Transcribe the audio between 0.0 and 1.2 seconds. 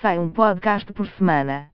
sai um podcast por